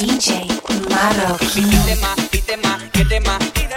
DJ 0.00 0.46
Marroquín. 0.88 1.68
Pide 1.68 1.96
más, 1.96 2.16
pide 2.30 2.56
más, 2.56 2.80
más. 3.20 3.38
Pide, 3.52 3.74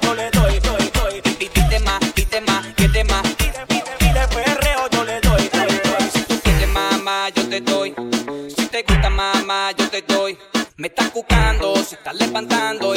yo 0.00 0.14
le 0.14 0.30
doy, 0.30 0.60
doy, 0.60 0.90
doy. 0.94 1.20
Pide 1.20 1.80
más, 1.80 1.98
pide 2.14 2.40
más, 2.40 2.64
más. 3.10 3.26
Pide, 3.34 4.22
yo 4.92 5.04
le 5.04 5.20
doy, 5.20 5.48
doy, 5.48 5.80
doy. 5.82 6.10
Si 6.12 6.22
tú 6.22 6.40
quieres 6.44 6.68
mamá, 6.68 7.28
yo 7.30 7.48
te 7.48 7.60
doy. 7.60 7.92
Si 8.56 8.66
te 8.68 8.84
gusta 8.84 9.10
mamá, 9.10 9.72
yo 9.76 9.90
te 9.90 10.00
doy. 10.02 10.38
Me 10.76 10.86
estás 10.86 11.12
buscando, 11.12 11.74
si 11.76 11.96
estás 11.96 12.14
levantando 12.14 12.93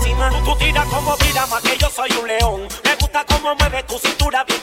Tú, 0.00 0.44
tú 0.44 0.56
tiras 0.56 0.86
como 0.86 1.16
tira 1.16 1.46
más 1.46 1.62
que 1.62 1.76
yo 1.76 1.90
soy 1.90 2.10
un 2.20 2.26
león. 2.26 2.68
Me 2.84 2.94
gusta 2.96 3.24
cómo 3.26 3.54
mueves 3.54 3.86
tu 3.86 3.98
cintura, 3.98 4.44
bien 4.44 4.60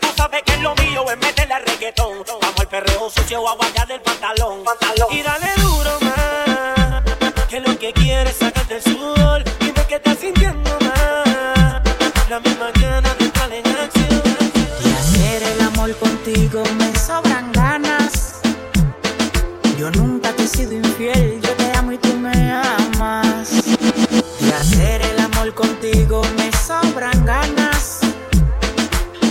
Tú 0.00 0.08
sabes 0.16 0.42
que 0.44 0.52
es 0.52 0.60
lo 0.60 0.74
mío 0.76 1.04
es 1.10 1.18
meterle 1.18 1.58
reggaetón. 1.60 2.24
Vamos 2.40 2.60
al 2.60 2.68
perreo 2.68 3.10
sucio 3.10 3.48
a 3.48 3.54
guayar 3.54 3.90
el 3.90 4.00
pantalón. 4.00 4.64
pantalón. 4.64 5.57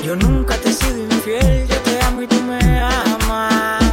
Yo 0.07 0.15
nunca 0.15 0.55
te 0.55 0.69
he 0.69 0.71
sido 0.71 0.99
infiel, 0.99 1.67
yo 1.67 1.75
te 1.81 2.01
amo 2.03 2.21
y 2.21 2.27
tú 2.27 2.41
me 2.43 2.79
amas. 2.79 3.83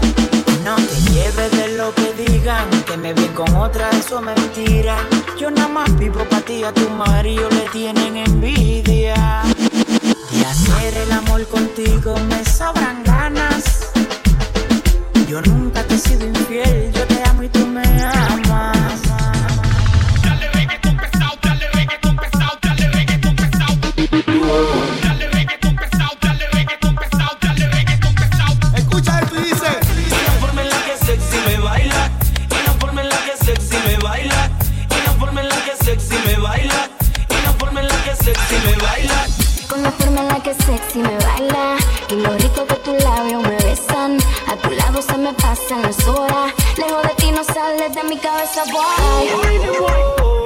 No 0.62 0.76
te 0.76 1.10
lleves 1.10 1.50
de 1.50 1.76
lo 1.76 1.92
que 1.92 2.12
digan, 2.12 2.70
que 2.84 2.96
me 2.96 3.12
vi 3.12 3.26
con 3.34 3.52
otra, 3.56 3.90
eso 3.90 4.20
es 4.20 4.24
mentira. 4.24 4.96
Yo 5.36 5.50
nada 5.50 5.66
más 5.66 5.98
vivo 5.98 6.24
para 6.30 6.42
ti, 6.42 6.62
a 6.62 6.72
tu 6.72 6.88
marido 6.88 7.50
le 7.50 7.68
tienen 7.72 8.16
envidia. 8.16 9.42
De 10.30 10.46
hacer 10.46 10.96
el 10.98 11.10
amor 11.10 11.44
contigo 11.48 12.14
me 12.28 12.44
sabrán 12.44 13.02
ganas. 13.02 13.90
Yo 15.26 15.42
nunca 15.42 15.82
te 15.82 15.96
he 15.96 15.98
sido 15.98 16.28
infiel. 16.28 16.83
que 40.44 40.52
sexy 40.52 40.98
me 40.98 41.16
baila 41.16 41.76
y 42.10 42.16
lo 42.16 42.34
rico 42.34 42.66
que 42.66 42.74
tus 42.76 43.02
labios 43.02 43.42
me 43.42 43.56
besan. 43.64 44.18
A 44.46 44.56
tu 44.56 44.70
lado 44.70 45.00
se 45.00 45.16
me 45.16 45.32
pasan 45.32 45.82
las 45.82 46.06
horas. 46.06 46.52
Lejos 46.76 47.02
de 47.02 47.14
ti 47.16 47.32
no 47.32 47.42
sales 47.42 47.94
de 47.94 48.04
mi 48.04 48.18
cabeza, 48.18 48.62
boy. 48.70 50.43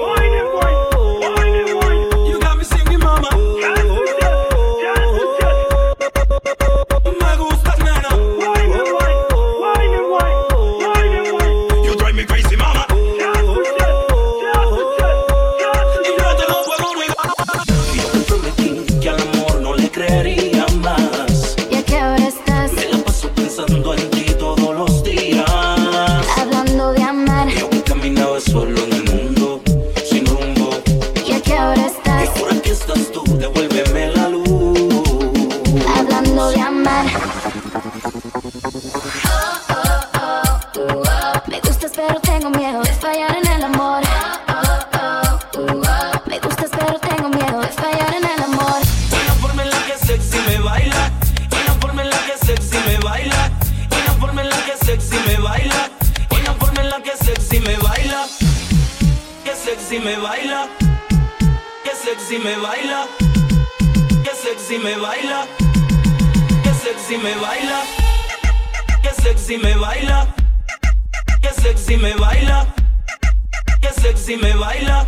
sexy 74.29 74.43
me 74.43 74.53
baila. 74.61 75.07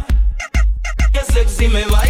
Que 1.12 1.20
sexy 1.20 1.68
me 1.68 1.84
baila. 1.84 2.09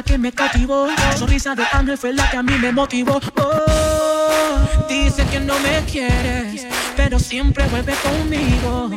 la 0.00 0.04
que 0.04 0.16
me 0.16 0.32
cautivó. 0.32 0.86
La 0.86 1.16
sonrisa 1.16 1.54
de 1.54 1.64
Ángel 1.72 1.98
fue 1.98 2.14
la 2.14 2.30
que 2.30 2.38
a 2.38 2.42
mí 2.42 2.54
me 2.58 2.72
motivó. 2.72 3.20
Oh, 3.36 4.86
dice 4.88 5.26
que 5.26 5.40
no 5.40 5.58
me 5.60 5.84
quieres, 5.90 6.66
pero 6.96 7.18
siempre 7.18 7.66
vuelve 7.68 7.94
conmigo. 7.96 8.90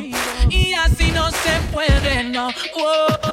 Y 0.50 0.74
así 0.74 1.12
no 1.12 1.30
se 1.32 1.60
puede, 1.74 2.24
no. 2.24 2.50
Oh. 2.78 3.33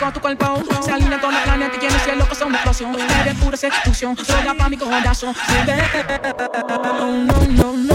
con 0.00 0.12
tu 0.12 0.20
cuerpo. 0.20 0.62
Se 0.82 0.92
alinea 0.92 1.20
toda 1.20 1.32
la 1.32 1.42
planeta, 1.44 1.78
tiene 1.78 1.94
el 1.94 2.00
cielo 2.00 2.28
que 2.28 2.34
son 2.34 2.48
una 2.48 2.56
explosión. 2.56 2.96
Eres 3.20 3.34
pura 3.36 3.56
seducción, 3.56 4.16
soy 4.16 4.44
la 4.44 4.54
pa' 4.54 4.68
mi 4.68 4.76
corazón. 4.76 5.34
No, 7.26 7.46
no, 7.46 7.72
no. 7.72 7.89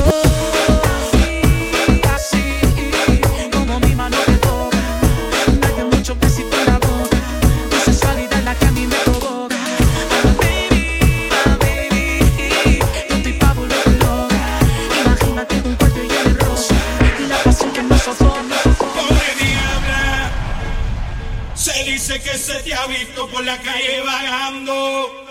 visto 22.88 23.28
por 23.28 23.44
la 23.44 23.58
calle 23.62 24.02
vagando, 24.02 25.26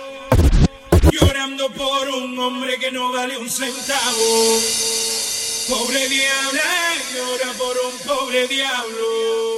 llorando 1.10 1.70
por 1.70 2.08
un 2.08 2.38
hombre 2.38 2.78
que 2.78 2.90
no 2.90 3.12
vale 3.12 3.36
un 3.38 3.48
centavo. 3.48 4.60
Pobre 5.68 6.08
diabla, 6.08 6.94
llora 7.14 7.52
por 7.58 7.76
un 7.76 7.98
pobre 8.06 8.48
diablo. 8.48 9.53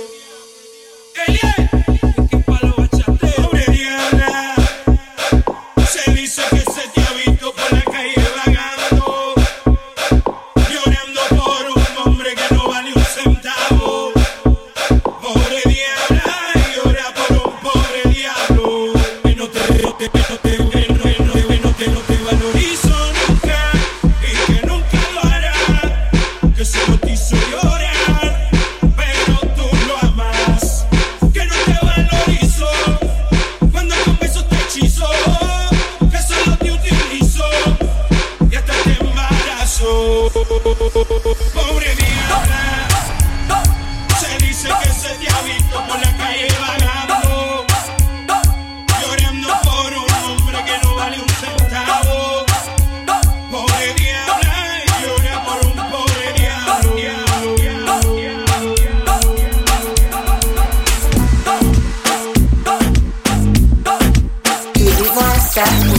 that. 65.56 65.95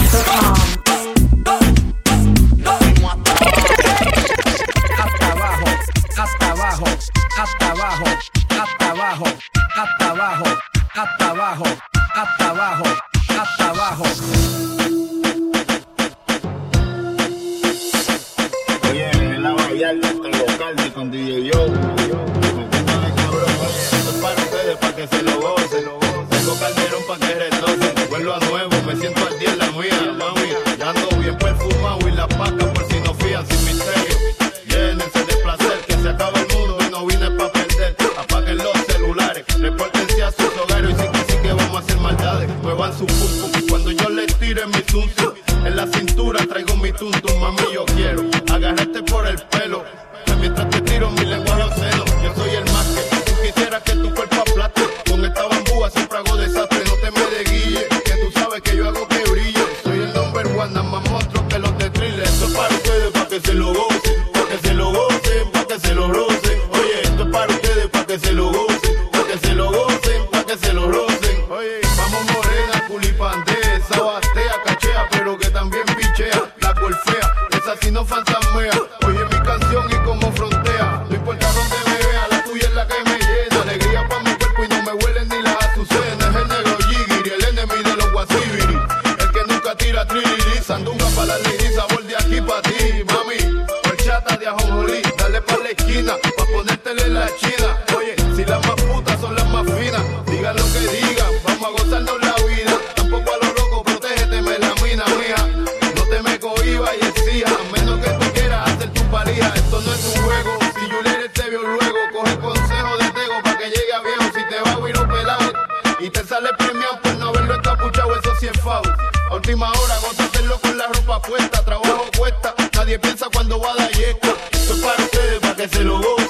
guadalleco. 123.68 124.38
Esto 124.52 124.74
es 124.74 124.80
para 124.82 125.04
ustedes, 125.04 125.40
para 125.40 125.56
que 125.56 125.68
se 125.68 125.84
lo 125.84 125.98
gocen. 125.98 126.27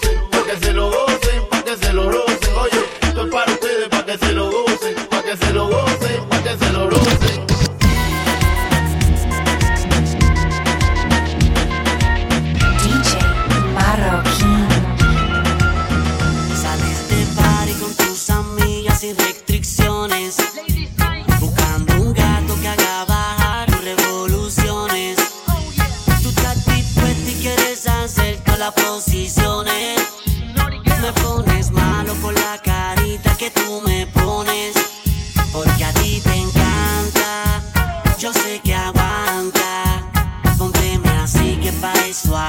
nice 42.07 42.25
life. 42.29 42.46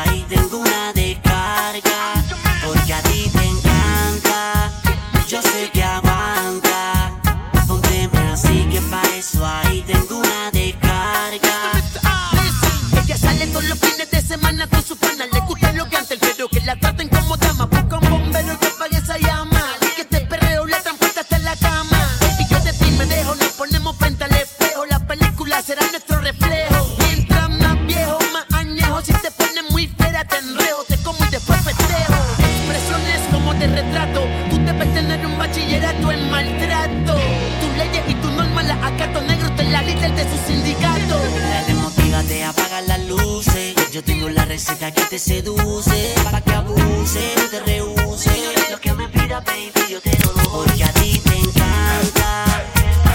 Necesita 44.58 44.90
que 44.90 45.02
te 45.02 45.20
seduce, 45.20 46.14
para 46.24 46.40
que 46.40 46.52
abuse, 46.52 47.32
no 47.36 47.44
te 47.44 47.60
rehuse. 47.60 48.28
Lo 48.72 48.80
que 48.80 48.92
me 48.92 49.08
pida, 49.08 49.38
baby, 49.38 49.72
yo 49.88 50.00
te 50.00 50.18
lo 50.18 50.32
doy. 50.32 50.66
Porque 50.66 50.82
a 50.82 50.92
ti 50.94 51.16
te 51.24 51.36
encanta, 51.36 52.44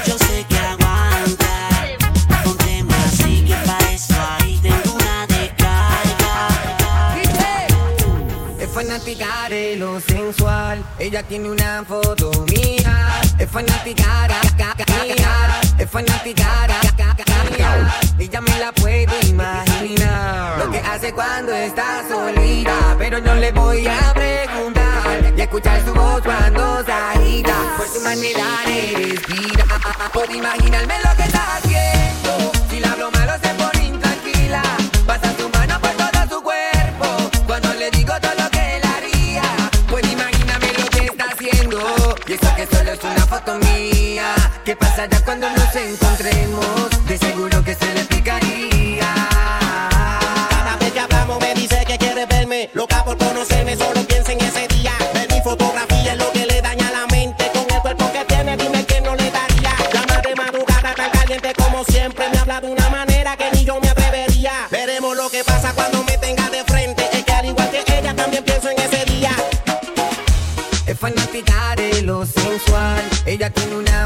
yo 0.05 0.17
sé 0.19 0.45
que 0.47 0.57
aguanta. 0.57 1.69
Ponte 2.45 2.85
así 3.03 3.43
que 3.43 3.55
para 3.55 3.91
eso 3.91 4.15
ahí 4.39 4.57
tengo 4.61 4.95
una 4.95 5.27
descarga. 5.27 6.47
Es 8.57 8.69
fanática 8.69 9.49
de 9.49 9.75
lo 9.75 9.99
sensual, 9.99 10.81
ella 10.97 11.23
tiene 11.23 11.49
una 11.49 11.83
foto 11.85 12.31
mía. 12.53 13.21
Es 13.37 13.49
fanática, 13.51 14.27
es 14.77 14.85
fanática, 14.85 15.61
es 15.77 15.91
fanática. 15.91 17.22
Ella 18.19 18.41
me 18.41 18.59
la 18.59 18.71
puede 18.71 19.19
imaginar. 19.27 20.57
Lo 20.59 20.71
que 20.71 20.79
hace 20.79 21.13
cuando 21.13 21.51
está 21.53 22.03
solita. 22.07 22.95
Pero 22.97 23.19
no 23.19 23.35
le 23.35 23.51
voy 23.51 23.87
a 23.87 24.13
preguntar. 24.13 25.33
Y 25.35 25.41
escuchar 25.41 25.83
su 25.85 25.93
voz 25.93 26.21
cuando 26.21 26.83
se 26.85 26.91
agita. 26.91 27.55
Por 27.77 27.87
su 27.87 28.01
manera 28.01 28.45
de 28.65 29.15
respirar. 29.15 29.67
Ah, 29.69 29.79
ah, 29.83 29.95
ah, 29.99 30.09
Por 30.13 30.31
imaginarme 30.31 30.95
lo 30.99 31.15
que 31.17 31.23
está 31.23 31.42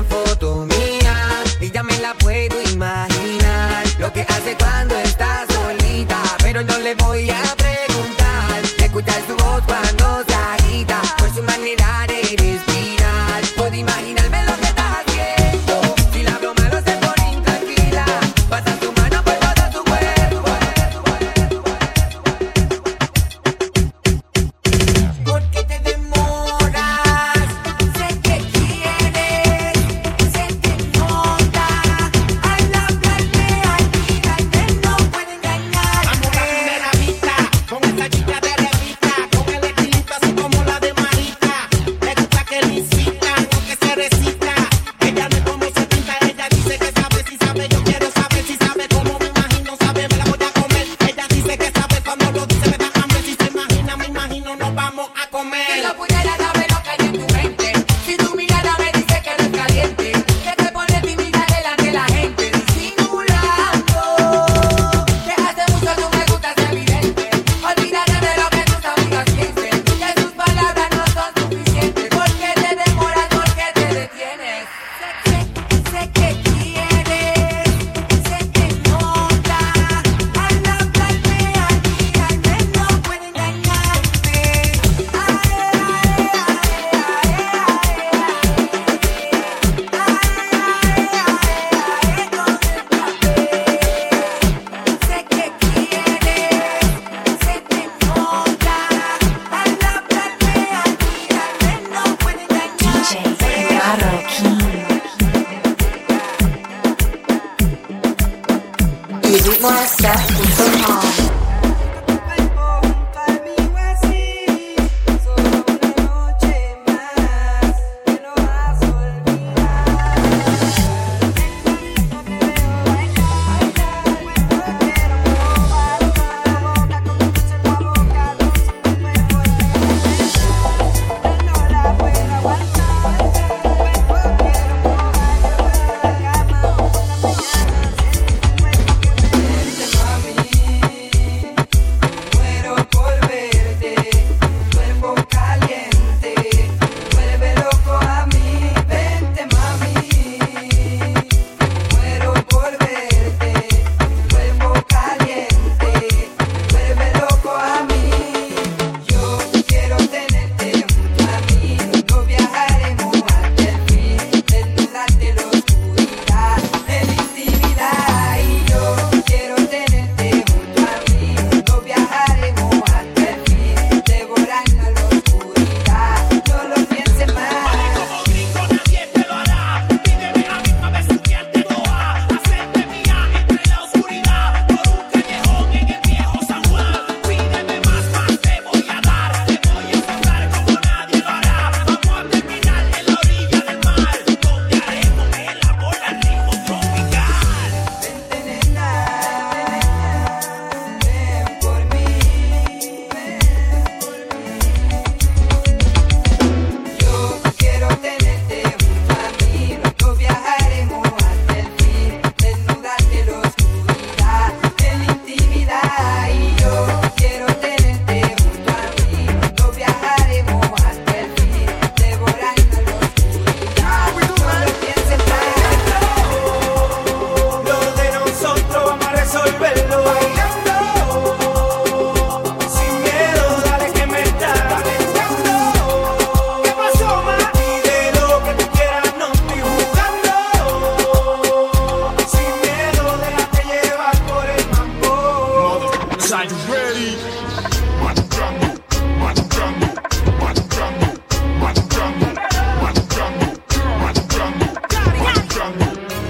foto 0.09 0.65
mía 0.65 1.43
y 1.59 1.71
ya 1.71 1.83
me 1.83 1.97
la 1.99 2.13
puedo 2.15 2.61
imaginar. 2.71 3.85
Lo 3.99 4.11
que 4.11 4.21
hace 4.21 4.55
cuando 4.57 4.95
está 4.99 5.45
solita, 5.47 6.21
pero 6.43 6.63
no 6.63 6.77
le 6.79 6.95
voy 6.95 7.29
a 7.29 7.56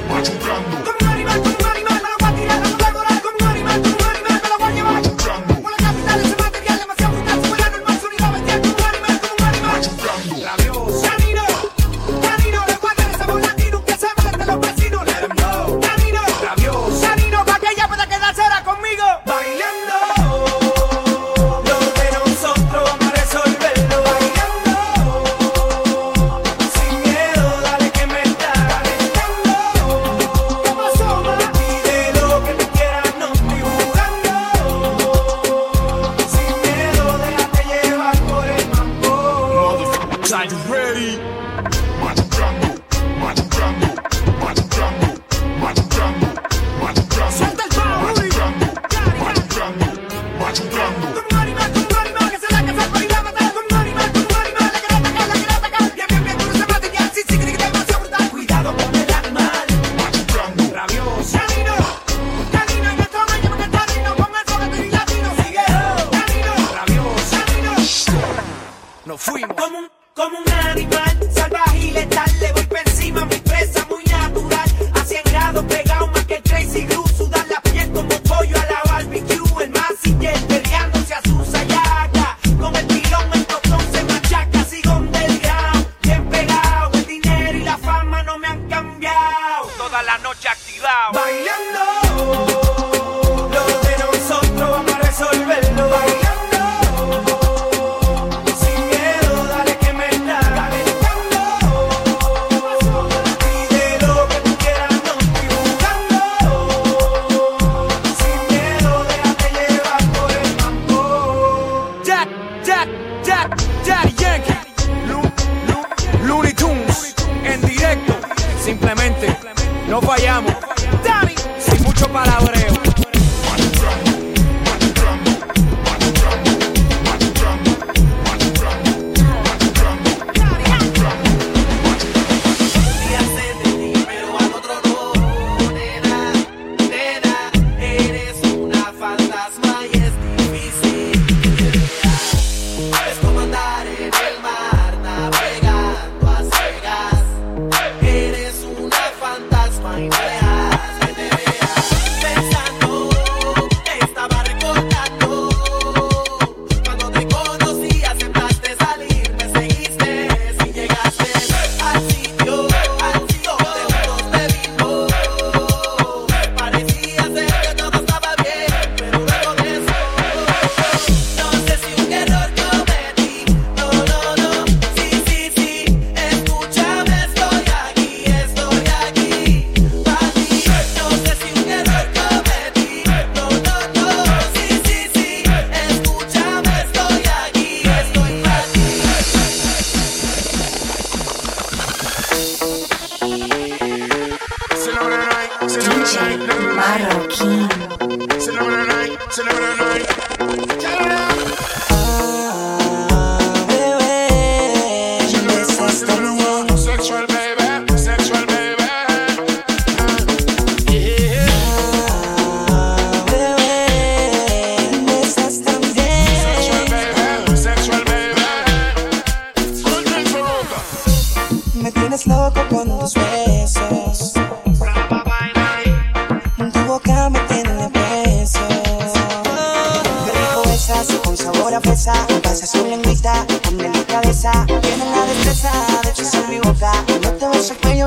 machucando. 0.08 0.77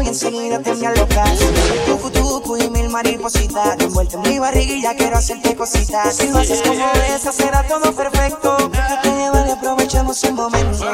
y 0.03 0.09
enseguida 0.09 0.61
te 0.61 0.75
me 0.75 0.87
alocas. 0.87 1.39
Tucu, 1.87 2.11
tucu 2.11 2.57
y 2.57 2.71
mil 2.71 2.89
maripositas. 2.89 3.79
Envuelta 3.79 4.17
en 4.17 4.23
mi 4.23 4.39
barriga 4.39 4.75
y 4.75 4.83
ya 4.83 4.95
quiero 4.95 5.17
hacerte 5.17 5.55
cositas. 5.55 6.17
Si 6.17 6.29
lo 6.29 6.39
haces 6.39 6.63
como 6.63 6.85
esa, 7.15 7.33
será 7.33 7.67
todo 7.67 7.93
perfecto. 7.95 8.57
Déjate 8.71 9.11
llevar 9.11 9.47
y 9.49 9.51
aprovechemos 9.51 10.23
el 10.25 10.35
momento. 10.35 10.85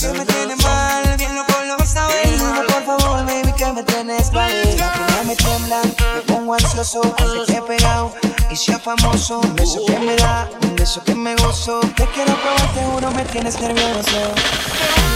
Que 0.00 0.08
me 0.08 0.24
tiene 0.24 0.56
mal, 0.56 1.16
bien 1.18 1.34
loco 1.34 1.52
lo 1.66 1.76
vas 1.76 1.94
a 1.96 2.08
ver. 2.08 2.26
Dime 2.26 2.62
por 2.66 2.82
favor, 2.82 3.26
baby, 3.26 3.52
que 3.52 3.72
me 3.72 3.82
tienes 3.82 4.32
mal. 4.32 4.50
Las 4.78 4.90
piernas 4.90 5.26
me 5.26 5.36
temblan, 5.36 5.94
me 6.14 6.20
pongo 6.22 6.54
ansioso. 6.54 7.02
Te 7.46 7.58
he 7.58 7.62
pegado 7.62 8.10
y 8.50 8.56
sea 8.56 8.78
famoso. 8.78 9.40
Un 9.40 9.54
beso 9.54 9.84
que 9.86 9.98
me 9.98 10.16
da, 10.16 10.48
un 10.62 10.76
beso 10.76 11.04
que 11.04 11.14
me 11.14 11.36
gozo. 11.36 11.80
Te 11.94 12.06
quiero 12.06 12.34
probar, 12.40 12.72
te 12.72 12.82
juro, 12.84 13.10
me 13.10 13.24
tienes 13.26 13.60
nervioso. 13.60 14.18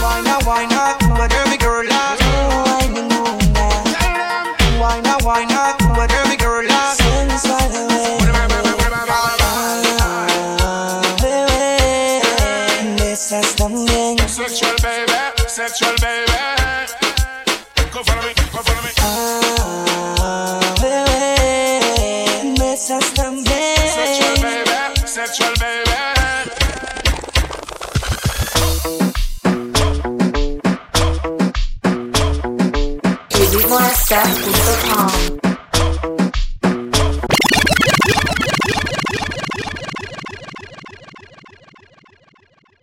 Why 0.02 0.22
not, 0.22 0.44
why 0.44 0.66
not? 0.66 1.05